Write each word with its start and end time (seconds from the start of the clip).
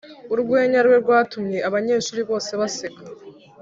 urwenya 0.33 0.79
rwe 0.85 0.97
rwatumye 1.03 1.57
abanyeshuri 1.67 2.21
bose 2.29 2.51
baseka. 2.59 3.01